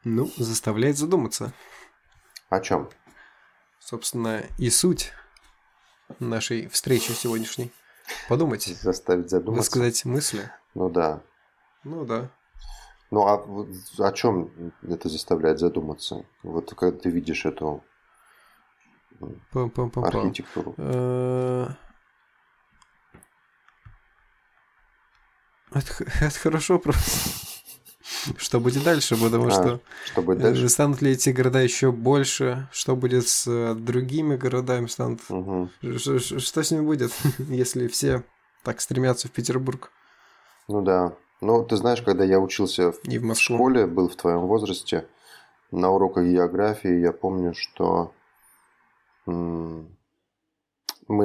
Ну, 0.03 0.29
заставляет 0.37 0.97
задуматься. 0.97 1.53
О 2.49 2.59
чем? 2.59 2.89
Собственно, 3.79 4.43
и 4.57 4.69
суть 4.69 5.11
нашей 6.19 6.67
встречи 6.67 7.11
сегодняшней. 7.11 7.71
Подумать. 8.29 8.63
Заставить 8.63 9.29
задуматься. 9.29 9.71
Высказать 9.71 10.05
мысли. 10.05 10.51
Ну 10.73 10.89
да. 10.89 11.21
Ну 11.83 12.05
да. 12.05 12.29
Ну 13.11 13.25
а 13.27 13.45
о 13.99 14.11
чем 14.11 14.73
это 14.83 15.09
заставляет 15.09 15.59
задуматься? 15.59 16.25
Вот 16.43 16.73
когда 16.75 16.97
ты 16.97 17.09
видишь 17.09 17.45
эту 17.45 17.83
Пам 19.51 19.67
-пам 19.69 19.91
-пам 19.91 20.05
архитектуру. 20.05 20.75
Это, 25.75 26.05
это 26.21 26.39
хорошо 26.39 26.79
просто. 26.79 27.11
Что 28.37 28.59
будет 28.59 28.83
дальше, 28.83 29.15
потому 29.15 29.47
а, 29.47 29.51
что, 29.51 29.79
что 30.05 30.21
будет 30.21 30.39
дальше? 30.39 30.69
станут 30.69 31.01
ли 31.01 31.11
эти 31.11 31.29
города 31.29 31.59
еще 31.61 31.91
больше, 31.91 32.67
что 32.71 32.95
будет 32.95 33.27
с 33.27 33.45
э, 33.47 33.75
другими 33.75 34.35
городами, 34.35 34.87
станут, 34.87 35.21
угу. 35.29 35.69
что, 35.97 36.19
что 36.19 36.63
с 36.63 36.71
ними 36.71 36.85
будет, 36.85 37.11
если 37.39 37.87
все 37.87 38.23
так 38.63 38.81
стремятся 38.81 39.27
в 39.27 39.31
Петербург? 39.31 39.91
Ну 40.67 40.81
да, 40.81 41.13
ну 41.41 41.63
ты 41.63 41.75
знаешь, 41.77 42.01
когда 42.01 42.23
я 42.23 42.39
учился 42.39 42.91
в, 42.91 42.99
И 43.05 43.19
в, 43.19 43.31
в 43.31 43.39
школе, 43.39 43.85
был 43.85 44.09
в 44.09 44.15
твоем 44.15 44.41
возрасте, 44.41 45.07
на 45.71 45.91
уроках 45.91 46.25
географии 46.25 46.99
я 46.99 47.11
помню, 47.11 47.53
что 47.55 48.13
мы 49.25 49.87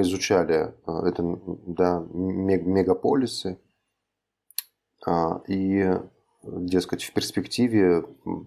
изучали 0.02 0.74
э, 0.86 0.92
это, 1.08 1.22
да, 1.66 2.04
мегаполисы, 2.12 3.58
и, 5.48 5.98
дескать, 6.42 7.04
в 7.04 7.12
перспективе 7.12 8.04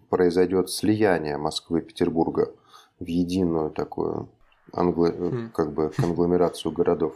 произойдет 0.10 0.70
слияние 0.70 1.38
Москвы 1.38 1.80
и 1.80 1.84
Петербурга 1.84 2.52
в 3.00 3.06
единую 3.06 3.72
такую 3.72 4.30
англо... 4.72 5.10
хм. 5.12 5.52
как 5.54 5.74
бы 5.74 5.90
конгломерацию 5.90 6.72
городов. 6.72 7.16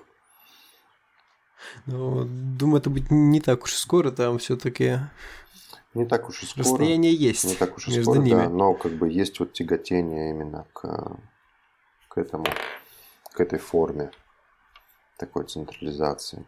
Ну, 1.85 2.25
думаю, 2.25 2.79
это 2.79 2.89
будет 2.89 3.11
не 3.11 3.41
так 3.41 3.63
уж 3.63 3.73
скоро, 3.73 4.11
там 4.11 4.37
все-таки 4.37 4.99
не 5.93 6.05
так 6.05 6.29
уж 6.29 6.43
и 6.43 6.45
скоро. 6.45 6.63
Расстояние 6.63 7.13
есть. 7.13 7.45
Не 7.45 7.55
так 7.55 7.75
уж 7.77 7.87
и 7.87 7.91
между 7.91 8.11
скоро, 8.11 8.19
ними. 8.19 8.35
да, 8.35 8.49
но 8.49 8.73
как 8.73 8.93
бы 8.93 9.09
есть 9.09 9.39
вот 9.39 9.53
тяготение 9.53 10.29
именно 10.29 10.65
к 10.73 11.17
к 12.17 12.19
этому, 12.19 12.45
к 13.31 13.39
этой 13.39 13.59
форме 13.59 14.09
такой 15.17 15.45
централизации. 15.45 16.47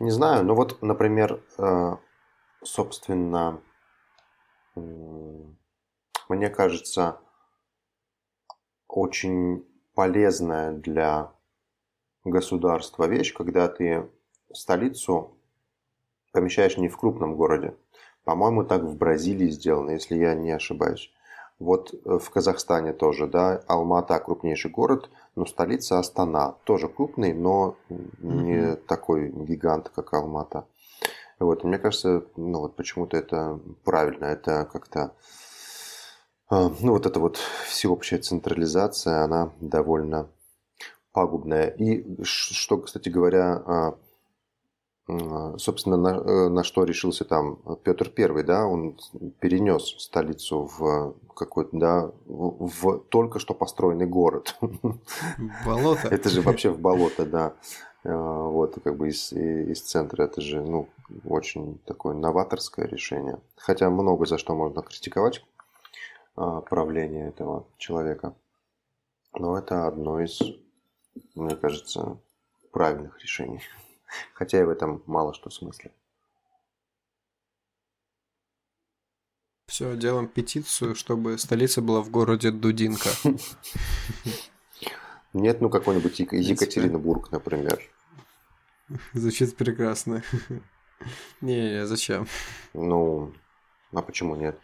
Не 0.00 0.10
знаю, 0.10 0.44
но 0.44 0.54
вот, 0.54 0.80
например, 0.82 1.42
э, 1.58 1.96
собственно, 2.62 3.60
мне 4.74 6.48
кажется, 6.48 7.20
очень 8.88 9.66
полезная 9.94 10.72
для 10.72 11.32
государства 12.24 13.06
вещь, 13.06 13.34
когда 13.34 13.68
ты 13.68 14.08
столицу 14.52 15.36
помещаешь 16.32 16.78
не 16.78 16.88
в 16.88 16.96
крупном 16.96 17.36
городе. 17.36 17.76
По-моему, 18.24 18.64
так 18.64 18.82
в 18.82 18.96
Бразилии 18.96 19.50
сделано, 19.50 19.90
если 19.90 20.16
я 20.16 20.34
не 20.34 20.52
ошибаюсь. 20.52 21.12
Вот 21.62 21.94
э, 21.94 22.18
в 22.18 22.30
Казахстане 22.30 22.92
тоже, 22.92 23.26
да, 23.26 23.62
Алмата 23.68 24.18
крупнейший 24.18 24.70
город, 24.70 25.10
но 25.36 25.46
столица 25.46 25.98
Астана 25.98 26.56
тоже 26.64 26.88
крупный, 26.88 27.32
но 27.32 27.76
не 27.88 28.56
mm-hmm. 28.56 28.76
такой 28.88 29.30
гигант, 29.30 29.88
как 29.94 30.12
Алмата. 30.12 30.66
Вот, 31.38 31.64
мне 31.64 31.78
кажется, 31.78 32.24
ну 32.36 32.60
вот 32.60 32.76
почему-то 32.76 33.16
это 33.16 33.60
правильно, 33.84 34.24
это 34.24 34.68
как-то, 34.72 35.12
э, 36.50 36.68
ну 36.80 36.92
вот 36.92 37.06
эта 37.06 37.20
вот 37.20 37.38
всеобщая 37.66 38.18
централизация, 38.18 39.22
она 39.22 39.52
довольно 39.60 40.28
пагубное. 41.12 41.68
И 41.68 42.24
что, 42.24 42.78
кстати 42.78 43.08
говоря, 43.08 43.62
а, 43.66 43.94
собственно, 45.58 45.96
на, 45.96 46.08
э, 46.08 46.48
на 46.48 46.64
что 46.64 46.84
решился 46.84 47.24
там 47.24 47.58
Петр 47.84 48.08
Первый, 48.08 48.44
да, 48.44 48.66
он 48.66 48.98
перенес 49.40 49.94
столицу 49.98 50.70
в 50.78 51.14
какой-то, 51.34 51.76
да, 51.76 52.10
в, 52.26 52.68
в 52.68 52.98
только 53.08 53.38
что 53.38 53.54
построенный 53.54 54.06
город. 54.06 54.56
Болото. 55.66 56.08
Это 56.08 56.28
же 56.28 56.42
вообще 56.42 56.70
в 56.70 56.78
болото, 56.78 57.24
да. 57.24 57.54
Э, 58.04 58.14
вот, 58.14 58.78
как 58.82 58.96
бы 58.96 59.08
из, 59.08 59.32
из 59.32 59.82
центра 59.82 60.24
это 60.24 60.40
же, 60.40 60.60
ну, 60.62 60.88
очень 61.24 61.78
такое 61.86 62.14
новаторское 62.14 62.86
решение. 62.86 63.38
Хотя 63.56 63.90
много 63.90 64.26
за 64.26 64.38
что 64.38 64.54
можно 64.54 64.82
критиковать 64.82 65.44
а, 66.36 66.60
правление 66.62 67.28
этого 67.28 67.66
человека. 67.78 68.34
Но 69.34 69.58
это 69.58 69.86
одно 69.86 70.20
из, 70.20 70.40
мне 71.34 71.56
кажется, 71.56 72.18
правильных 72.70 73.20
решений. 73.20 73.60
Хотя 74.34 74.60
и 74.60 74.64
в 74.64 74.70
этом 74.70 75.02
мало 75.06 75.34
что 75.34 75.50
смысле. 75.50 75.92
Все, 79.66 79.96
делаем 79.96 80.28
петицию, 80.28 80.94
чтобы 80.94 81.38
столица 81.38 81.80
была 81.80 82.02
в 82.02 82.10
городе 82.10 82.50
Дудинка. 82.50 83.08
Нет, 85.32 85.62
ну 85.62 85.70
какой-нибудь 85.70 86.18
Екатеринбург, 86.20 87.30
например. 87.32 87.80
Звучит 89.14 89.56
прекрасно. 89.56 90.22
Не, 91.40 91.86
зачем? 91.86 92.28
Ну, 92.74 93.32
а 93.92 94.02
почему 94.02 94.36
нет? 94.36 94.60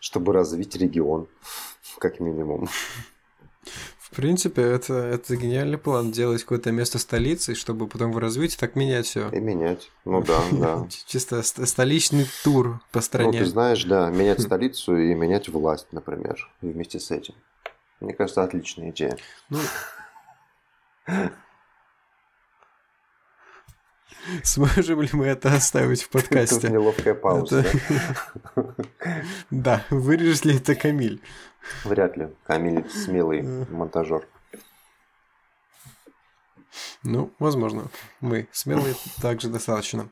Чтобы 0.00 0.32
развить 0.32 0.76
регион, 0.76 1.28
как 1.98 2.20
минимум. 2.20 2.68
В 4.10 4.16
принципе, 4.16 4.62
это, 4.62 4.94
это 4.94 5.36
гениальный 5.36 5.78
план 5.78 6.10
делать 6.10 6.42
какое-то 6.42 6.72
место 6.72 6.98
столицей, 6.98 7.54
чтобы 7.54 7.86
потом 7.86 8.12
в 8.12 8.18
развитии 8.18 8.56
так 8.56 8.74
менять 8.74 9.06
все. 9.06 9.28
И 9.30 9.38
менять. 9.38 9.90
Ну 10.04 10.20
да, 10.20 10.40
да. 10.50 10.88
Чисто 11.06 11.42
столичный 11.42 12.26
тур 12.42 12.80
по 12.90 13.00
стране. 13.02 13.38
Ну, 13.38 13.44
ты 13.44 13.46
знаешь, 13.46 13.84
да, 13.84 14.10
менять 14.10 14.40
столицу 14.42 14.96
и 14.96 15.14
менять 15.14 15.48
власть, 15.48 15.86
например, 15.92 16.50
вместе 16.60 16.98
с 16.98 17.12
этим. 17.12 17.34
Мне 18.00 18.12
кажется, 18.12 18.42
отличная 18.42 18.90
идея. 18.90 19.16
Ну, 19.48 19.60
Сможем 24.42 25.02
ли 25.02 25.08
мы 25.12 25.26
это 25.26 25.54
оставить 25.54 26.02
в 26.02 26.08
подкасте? 26.10 26.60
Тут 26.60 26.70
неловкая 26.70 27.14
пауза. 27.14 27.64
Да, 29.50 29.84
вырежешь 29.90 30.44
ли 30.44 30.56
это 30.56 30.74
Камиль? 30.74 31.20
Вряд 31.84 32.16
ли. 32.16 32.28
Камиль 32.46 32.88
смелый 32.90 33.42
монтажер. 33.70 34.26
Ну, 37.02 37.32
возможно. 37.38 37.88
Мы 38.20 38.48
смелые 38.52 38.94
также 39.20 39.48
достаточно. 39.48 40.08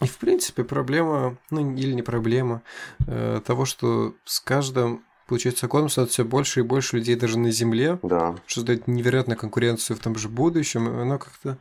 И, 0.00 0.06
в 0.06 0.18
принципе, 0.18 0.64
проблема, 0.64 1.36
ну, 1.50 1.74
или 1.74 1.92
не 1.92 2.02
проблема, 2.02 2.62
э, 3.06 3.40
того, 3.44 3.64
что 3.64 4.14
с 4.24 4.40
каждым 4.40 5.04
Получается, 5.30 5.68
годом 5.68 5.88
становится 5.88 6.14
все 6.14 6.24
больше 6.24 6.58
и 6.58 6.62
больше 6.64 6.96
людей 6.96 7.14
даже 7.14 7.38
на 7.38 7.52
Земле. 7.52 8.00
Да. 8.02 8.34
Что 8.46 8.64
дает 8.64 8.88
невероятную 8.88 9.38
конкуренцию 9.38 9.96
в 9.96 10.00
том 10.00 10.16
же 10.16 10.28
будущем. 10.28 10.88
И 10.88 11.02
оно 11.02 11.20
как-то 11.20 11.56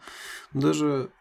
даже 0.53 1.12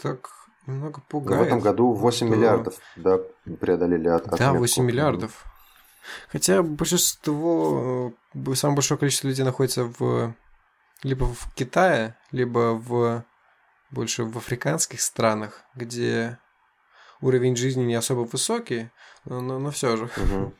так 0.00 0.30
немного 0.66 1.02
пугает. 1.06 1.42
в 1.42 1.46
этом 1.46 1.60
году 1.60 1.92
8 1.92 2.16
что... 2.16 2.34
миллиардов 2.34 2.74
да, 2.96 3.18
преодолели 3.60 4.08
от 4.08 4.24
Да, 4.38 4.54
8 4.54 4.84
миллиардов. 4.84 5.44
Хотя 6.28 6.62
большинство, 6.62 8.12
э, 8.34 8.54
самое 8.54 8.76
большое 8.76 8.98
количество 8.98 9.28
людей 9.28 9.44
находится 9.44 9.84
в 9.84 10.34
либо 11.02 11.24
в 11.24 11.54
Китае, 11.54 12.16
либо 12.32 12.74
в 12.74 13.24
больше 13.90 14.24
в 14.24 14.36
африканских 14.36 15.00
странах, 15.00 15.62
где 15.74 16.38
уровень 17.20 17.56
жизни 17.56 17.84
не 17.84 17.94
особо 17.94 18.20
высокий, 18.20 18.90
но, 19.24 19.40
но 19.40 19.70
все 19.70 19.96
же. 19.96 20.04
Угу. 20.04 20.54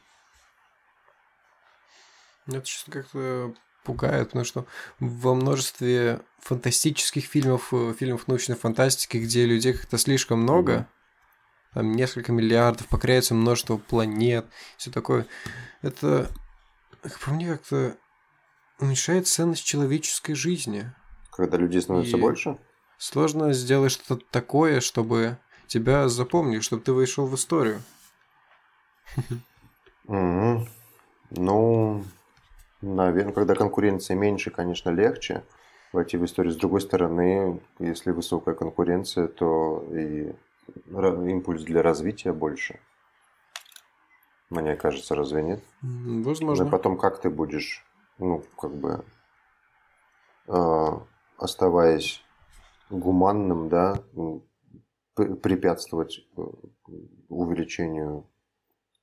Это 2.56 2.62
честно 2.62 2.92
как-то 2.92 3.54
пугает, 3.84 4.28
потому 4.28 4.44
что 4.44 4.66
во 4.98 5.34
множестве 5.34 6.20
фантастических 6.40 7.24
фильмов, 7.24 7.68
э, 7.72 7.94
фильмов 7.98 8.28
научной 8.28 8.56
фантастики, 8.56 9.18
где 9.18 9.44
людей 9.44 9.74
как-то 9.74 9.98
слишком 9.98 10.40
много, 10.40 10.88
там 11.74 11.92
несколько 11.92 12.32
миллиардов, 12.32 12.86
покоряется 12.88 13.34
множество 13.34 13.76
планет, 13.76 14.46
все 14.76 14.90
такое, 14.90 15.26
это, 15.82 16.30
как 17.02 17.18
по 17.20 17.30
мне, 17.30 17.46
как-то 17.48 17.96
уменьшает 18.78 19.26
ценность 19.26 19.64
человеческой 19.64 20.34
жизни. 20.34 20.90
Когда 21.30 21.56
людей 21.56 21.80
становится 21.80 22.16
И 22.16 22.20
больше? 22.20 22.58
Сложно 22.96 23.52
сделать 23.52 23.92
что-то 23.92 24.24
такое, 24.30 24.80
чтобы 24.80 25.38
тебя 25.66 26.08
запомнили, 26.08 26.60
чтобы 26.60 26.82
ты 26.82 26.92
вышел 26.92 27.26
в 27.26 27.34
историю. 27.34 27.82
Ну, 31.30 32.04
Наверное, 32.80 33.32
когда 33.32 33.54
конкуренция 33.54 34.16
меньше, 34.16 34.50
конечно, 34.50 34.90
легче 34.90 35.42
войти 35.92 36.16
в 36.16 36.24
историю. 36.24 36.52
С 36.52 36.56
другой 36.56 36.80
стороны, 36.80 37.60
если 37.78 38.12
высокая 38.12 38.54
конкуренция, 38.54 39.26
то 39.26 39.84
и 39.92 40.32
импульс 40.86 41.62
для 41.64 41.82
развития 41.82 42.32
больше. 42.32 42.80
Мне 44.50 44.76
кажется, 44.76 45.14
разве 45.14 45.42
нет? 45.42 45.64
Возможно. 45.82 46.64
Но 46.64 46.70
потом 46.70 46.96
как 46.96 47.20
ты 47.20 47.28
будешь, 47.28 47.84
ну, 48.18 48.42
как 48.58 48.74
бы, 48.74 49.04
э, 50.46 50.86
оставаясь 51.36 52.22
гуманным, 52.88 53.68
да, 53.68 54.02
препятствовать 55.14 56.20
э, 56.36 56.42
увеличению 57.28 58.26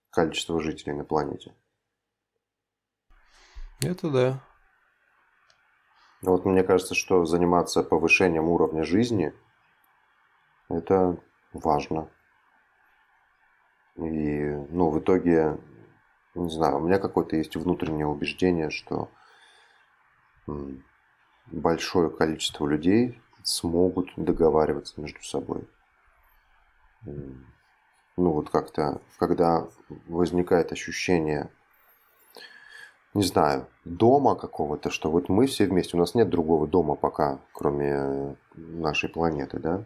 количества 0.09 0.59
жителей 0.59 0.93
на 0.93 1.03
планете? 1.03 1.53
Это 3.83 4.09
да. 4.09 4.43
Вот 6.21 6.45
мне 6.45 6.63
кажется, 6.63 6.95
что 6.95 7.25
заниматься 7.25 7.83
повышением 7.83 8.49
уровня 8.49 8.83
жизни– 8.83 9.33
это 10.69 11.17
важно. 11.55 12.09
И, 13.95 14.43
ну, 14.69 14.89
в 14.89 14.99
итоге, 14.99 15.57
не 16.33 16.49
знаю, 16.49 16.77
у 16.77 16.79
меня 16.79 16.99
какое-то 16.99 17.35
есть 17.35 17.55
внутреннее 17.55 18.07
убеждение, 18.07 18.69
что 18.69 19.09
большое 21.47 22.09
количество 22.09 22.67
людей 22.67 23.21
смогут 23.43 24.11
договариваться 24.15 24.99
между 24.99 25.23
собой. 25.23 25.67
Ну, 27.03 28.31
вот 28.31 28.49
как-то, 28.49 29.01
когда 29.17 29.67
возникает 30.07 30.71
ощущение– 30.71 31.49
не 33.15 33.23
знаю, 33.23 33.67
дома 33.85 34.35
какого-то, 34.35 34.89
что 34.89 35.09
вот 35.09 35.29
мы 35.29 35.47
все 35.47 35.65
вместе, 35.65 35.95
у 35.95 35.99
нас 35.99 36.15
нет 36.15 36.29
другого 36.29 36.67
дома 36.67 36.95
пока, 36.95 37.39
кроме 37.53 38.35
нашей 38.55 39.07
планеты, 39.07 39.57
да? 39.57 39.85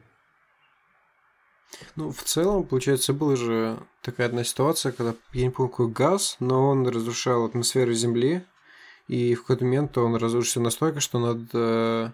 Ну, 1.96 2.12
в 2.12 2.24
целом, 2.24 2.66
получается, 2.66 3.14
была 3.14 3.36
же 3.36 3.80
такая 4.02 4.28
одна 4.28 4.44
ситуация, 4.44 4.92
когда, 4.92 5.16
я 5.34 5.44
не 5.44 5.50
помню, 5.50 5.70
какой 5.70 5.90
газ, 5.90 6.38
но 6.40 6.70
он 6.70 6.88
разрушал 6.88 7.46
атмосферу 7.46 7.94
Земли, 7.94 8.46
и 9.08 9.36
в 9.36 9.42
какой-то 9.42 9.66
момент 9.66 9.98
он 9.98 10.16
разрушился 10.16 10.60
настолько, 10.60 11.00
что 11.00 11.20
над 11.20 11.50
э, 11.54 12.12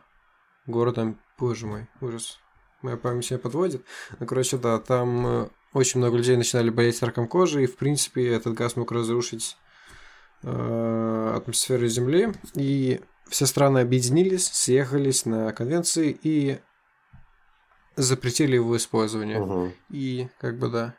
городом, 0.66 1.20
боже 1.38 1.68
мой, 1.68 1.88
ужас, 2.02 2.40
моя 2.82 2.98
память 2.98 3.30
меня 3.32 3.40
подводит. 3.40 3.86
Ну, 4.20 4.26
короче, 4.26 4.58
да, 4.58 4.80
там 4.80 5.28
э, 5.28 5.50
очень 5.74 6.00
много 6.00 6.18
людей 6.18 6.38
начинали 6.38 6.70
болеть 6.70 7.02
раком 7.02 7.28
кожи, 7.28 7.64
и, 7.64 7.68
в 7.68 7.76
принципе, 7.76 8.28
этот 8.28 8.54
газ 8.54 8.76
мог 8.76 8.92
разрушить 8.92 9.58
Э, 10.48 11.34
атмосферы 11.36 11.88
Земли, 11.88 12.32
и 12.54 13.02
все 13.28 13.48
страны 13.48 13.80
объединились, 13.80 14.46
съехались 14.46 15.26
на 15.26 15.52
конвенции 15.54 16.16
и 16.22 16.60
запретили 17.96 18.56
его 18.56 18.76
использование. 18.78 19.42
Угу. 19.42 19.72
И 19.90 20.28
как 20.40 20.58
бы 20.58 20.70
да. 20.70 20.96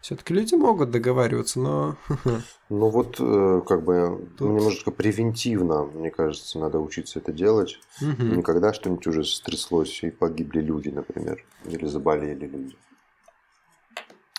Все-таки 0.00 0.34
люди 0.34 0.54
могут 0.54 0.90
договариваться, 0.90 1.58
но... 1.58 1.96
Ну 2.68 2.90
вот, 2.90 3.16
э, 3.20 3.62
как 3.66 3.84
бы, 3.84 4.28
Тут... 4.36 4.48
немножечко 4.48 4.90
превентивно, 4.90 5.84
мне 5.84 6.10
кажется, 6.10 6.58
надо 6.58 6.78
учиться 6.78 7.18
это 7.18 7.32
делать. 7.32 7.78
Угу. 8.00 8.22
Никогда 8.22 8.72
что-нибудь 8.72 9.06
уже 9.06 9.24
стряслось 9.24 10.02
и 10.02 10.10
погибли 10.10 10.60
люди, 10.60 10.88
например, 10.88 11.44
или 11.64 11.86
заболели 11.86 12.46
люди. 12.46 12.76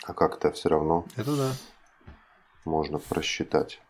А 0.03 0.13
как-то 0.13 0.51
все 0.51 0.69
равно. 0.69 1.05
Это 1.15 1.35
да 1.35 1.51
можно 2.67 2.99
просчитать. 2.99 3.81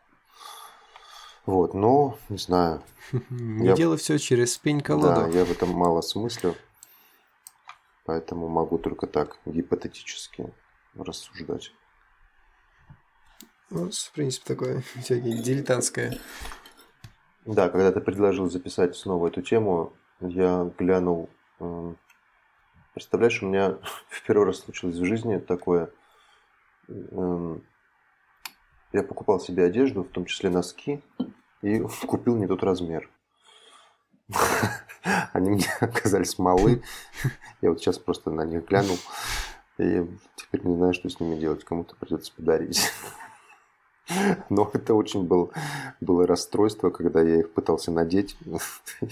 Вот, 1.45 1.73
но 1.73 2.17
не 2.29 2.38
знаю. 2.38 2.83
Не 3.29 3.67
я... 3.67 3.73
делай 3.75 3.97
все 3.97 4.17
через 4.17 4.57
пень 4.57 4.81
колоду. 4.81 5.07
Да, 5.07 5.27
я 5.27 5.45
в 5.45 5.51
этом 5.51 5.69
мало 5.69 6.01
смыслю. 6.01 6.55
Поэтому 8.08 8.48
могу 8.48 8.78
только 8.78 9.06
так 9.06 9.38
гипотетически 9.46 10.54
рассуждать. 10.96 11.74
Ну, 13.70 13.91
в 13.91 14.12
принципе, 14.13 14.48
такое 14.48 14.82
всякие 15.02 15.43
дилетантское. 15.43 16.17
Да, 17.43 17.70
когда 17.70 17.91
ты 17.91 18.00
предложил 18.00 18.50
записать 18.50 18.96
снова 18.96 19.28
эту 19.28 19.41
тему, 19.41 19.91
я 20.22 20.72
глянул. 20.80 21.30
Представляешь, 22.93 23.43
у 23.43 23.48
меня 23.48 23.72
в 24.08 24.24
первый 24.26 24.46
раз 24.46 24.60
случилось 24.60 24.96
в 24.96 25.06
жизни 25.06 25.38
такое. 25.38 25.91
Я 26.88 27.60
покупал 29.04 29.41
себе 29.41 29.65
одежду, 29.65 30.04
в 30.04 30.10
том 30.10 30.24
числе 30.24 30.50
носки, 30.50 31.04
и 31.62 31.80
купил 32.08 32.38
не 32.38 32.48
тот 32.48 32.63
размер. 32.63 33.10
Они 35.34 35.50
мне 35.52 35.65
оказались 35.80 36.38
малы. 36.38 36.84
Я 37.62 37.70
вот 37.70 37.80
сейчас 37.80 37.98
просто 37.98 38.32
на 38.32 38.46
них 38.46 38.65
глянул. 38.67 38.98
И 39.78 40.06
теперь 40.36 40.65
не 40.65 40.76
знаю, 40.76 40.93
что 40.93 41.10
с 41.10 41.20
ними 41.20 41.39
делать. 41.39 41.63
Кому-то 41.63 41.96
придется 41.96 42.32
подарить. 42.36 42.91
Но 44.50 44.70
это 44.74 44.93
очень 44.93 45.24
был, 45.24 45.52
было 46.00 46.26
расстройство, 46.26 46.89
когда 46.89 47.22
я 47.22 47.41
их 47.41 47.52
пытался 47.54 47.91
надеть 47.91 48.38
и 48.46 48.52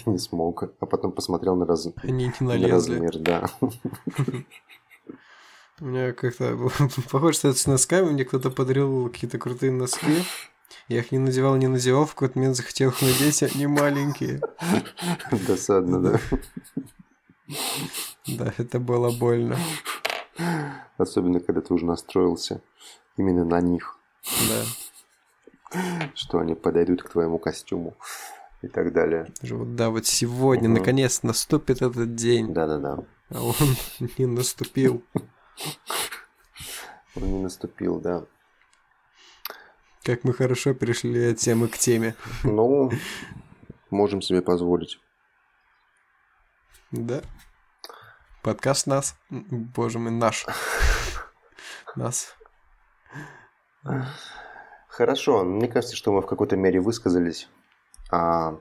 не 0.10 0.18
смог. 0.18 0.64
А 0.80 0.86
потом 0.86 1.12
посмотрел 1.12 1.56
на, 1.56 1.66
раз, 1.66 1.88
Они 2.04 2.26
не 2.28 2.34
на 2.40 2.54
налезли. 2.54 2.72
размер, 2.72 3.18
да. 3.20 3.50
У 5.82 5.86
меня 5.86 6.14
как-то 6.14 6.58
похоже, 7.12 7.34
что 7.34 7.48
это 7.50 7.60
с 7.60 7.68
носками. 7.68 8.12
Мне 8.12 8.24
кто-то 8.24 8.50
подарил 8.50 9.10
какие-то 9.10 9.38
крутые 9.38 9.74
носки. 9.74 10.24
Я 10.88 11.00
их 11.00 11.12
не 11.12 11.18
надевал, 11.20 11.56
не 11.56 11.68
надевал. 11.68 12.06
В 12.06 12.14
какой-то 12.14 12.38
момент 12.38 12.56
захотел 12.56 12.90
их 12.90 13.02
надеть, 13.02 13.44
они 13.44 13.68
маленькие. 13.68 14.42
Досадно, 15.48 16.02
да. 16.02 16.20
Да, 18.28 18.54
это 18.58 18.80
было 18.80 19.12
больно. 19.12 19.58
Особенно, 20.98 21.40
когда 21.40 21.62
ты 21.62 21.74
уже 21.74 21.86
настроился 21.86 22.62
именно 23.18 23.46
на 23.46 23.62
них, 23.62 23.98
Да. 24.50 26.10
что 26.16 26.40
они 26.40 26.56
подойдут 26.56 27.04
к 27.04 27.10
твоему 27.10 27.38
костюму 27.40 27.96
и 28.62 28.68
так 28.68 28.94
далее. 28.94 29.28
Да, 29.42 29.90
вот 29.90 30.06
сегодня, 30.08 30.70
Мгм. 30.70 30.80
наконец, 30.80 31.24
наступит 31.24 31.82
этот 31.82 32.16
день. 32.16 32.54
Да-да-да. 32.54 33.00
А 33.30 33.42
он 33.44 33.56
не 34.18 34.26
наступил. 34.26 35.04
Он 37.16 37.24
не 37.24 37.40
наступил, 37.44 38.00
да. 38.00 38.26
Как 40.06 40.24
мы 40.24 40.34
хорошо 40.34 40.76
перешли 40.76 41.32
от 41.32 41.40
темы 41.40 41.68
к 41.68 41.80
теме. 41.80 42.14
Ну, 42.44 42.92
можем 43.90 44.22
себе 44.22 44.44
позволить. 44.44 45.00
Да. 46.92 47.24
Подкаст 48.44 48.86
нас. 48.86 49.18
Боже 49.32 49.98
мой, 49.98 50.12
наш. 50.12 50.46
Нас. 51.96 52.36
Хорошо, 54.90 55.44
мне 55.44 55.68
кажется, 55.68 55.96
что 55.96 56.12
мы 56.12 56.22
в 56.22 56.28
какой-то 56.28 56.56
мере 56.56 56.80
высказались, 56.80 57.50
а, 58.12 58.60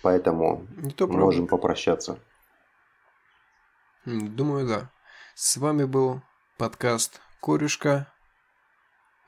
поэтому 0.00 0.68
можем 1.00 1.48
попрощаться. 1.48 2.20
Думаю, 4.04 4.68
да. 4.68 4.90
С 5.34 5.56
вами 5.56 5.82
был 5.82 6.22
подкаст 6.56 7.20
Корюшка. 7.40 8.12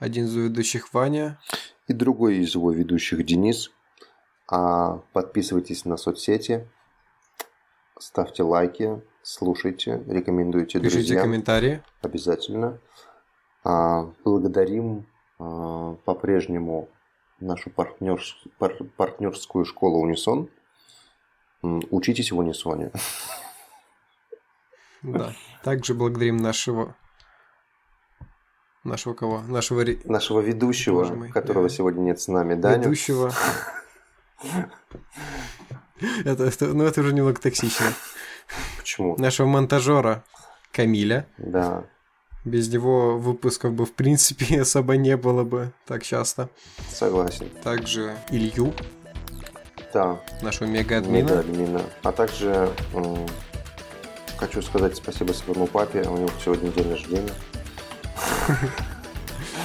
Один 0.05 0.27
из 0.27 0.35
ведущих 0.35 0.93
Ваня. 0.93 1.41
И 1.89 1.95
другой 1.95 2.37
из 2.37 2.55
его 2.55 2.71
ведущих 2.73 3.25
Денис. 3.25 3.71
А, 4.47 4.99
подписывайтесь 5.15 5.87
на 5.87 5.97
соцсети, 5.97 6.69
ставьте 7.99 8.43
лайки, 8.43 9.01
слушайте, 9.23 10.05
рекомендуйте 10.07 10.79
Пишите 10.79 10.99
друзьям. 10.99 11.23
комментарии. 11.23 11.83
Обязательно. 12.03 12.79
А, 13.65 14.13
благодарим 14.25 15.07
а, 15.39 15.95
по-прежнему 16.05 16.91
нашу 17.41 17.71
партнерс- 17.71 18.47
пар- 18.59 18.85
партнерскую 18.99 19.65
школу 19.65 20.01
Унисон. 20.01 20.51
Учитесь 21.63 22.31
в 22.31 22.39
Унисоне. 22.39 22.91
Да. 25.03 25.35
Также 25.63 25.93
благодарим 25.93 26.39
нашего... 26.39 26.97
Нашего 28.85 29.15
кого? 29.15 29.41
Нашего 29.41 29.85
Нашего 30.05 30.41
ведущего, 30.41 30.95
Боже 31.03 31.15
мой, 31.15 31.31
которого 31.31 31.67
э, 31.67 31.71
сегодня 31.71 32.03
нет 32.03 32.21
с 32.21 32.29
нами, 32.29 32.55
Даню. 32.55 32.83
ведущего. 32.85 33.33
Это, 36.25 36.45
это- 36.45 36.67
ну, 36.67 36.85
это 36.85 37.01
уже 37.01 37.13
немного 37.15 37.41
токсично. 37.41 37.87
Почему? 38.79 39.17
Нашего 39.19 39.47
монтажера 39.47 40.23
Камиля. 40.73 41.27
Да, 41.39 41.85
Без 42.45 42.69
него 42.71 43.17
выпусков 43.17 43.73
бы 43.73 43.87
в 43.87 43.93
принципе 43.95 44.61
особо 44.61 44.97
не 44.99 45.17
было 45.17 45.45
бы 45.45 45.73
так 45.87 46.03
часто. 46.03 46.51
согласен. 46.91 47.49
Также 47.63 48.15
Илью, 48.31 48.75
Да, 49.95 50.21
нашего 50.43 50.69
мега-админа. 50.69 51.41
админа. 51.41 51.81
А 52.03 52.13
также 52.13 52.71
м, 52.93 53.27
хочу 54.37 54.61
сказать 54.61 54.97
спасибо 54.97 55.33
своему 55.33 55.67
папе. 55.67 56.03
У 56.03 56.19
него 56.19 56.31
сегодня 56.45 56.71
день 56.71 56.91
рождения. 56.91 57.33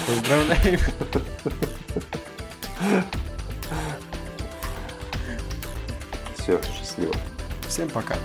Поздравляем. 0.08 0.80
Все, 6.38 6.60
счастливо. 6.78 7.13
Всем 7.68 7.89
пока. 7.89 8.15